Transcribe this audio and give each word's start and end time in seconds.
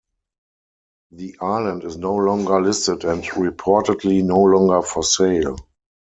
The 1.11 1.37
Island 1.41 1.83
is 1.83 1.95
no 1.95 2.15
longer 2.15 2.59
listed 2.59 3.03
and 3.05 3.23
reportedly 3.23 4.23
no 4.23 4.39
longer 4.41 4.81
for 4.81 5.03
sale. 5.03 5.59